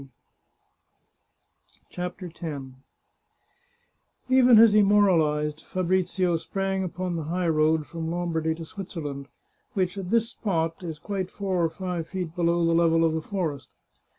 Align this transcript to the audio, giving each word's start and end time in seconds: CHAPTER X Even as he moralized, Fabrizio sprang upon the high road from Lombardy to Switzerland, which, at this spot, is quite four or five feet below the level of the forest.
CHAPTER 1.91 2.25
X 2.35 2.43
Even 4.29 4.57
as 4.57 4.73
he 4.73 4.81
moralized, 4.81 5.61
Fabrizio 5.61 6.37
sprang 6.37 6.83
upon 6.83 7.13
the 7.13 7.25
high 7.25 7.47
road 7.49 7.85
from 7.85 8.09
Lombardy 8.09 8.55
to 8.55 8.65
Switzerland, 8.65 9.27
which, 9.73 9.99
at 9.99 10.09
this 10.09 10.27
spot, 10.31 10.81
is 10.81 10.97
quite 10.97 11.29
four 11.29 11.63
or 11.63 11.69
five 11.69 12.07
feet 12.07 12.35
below 12.35 12.65
the 12.65 12.73
level 12.73 13.05
of 13.05 13.13
the 13.13 13.21
forest. 13.21 13.69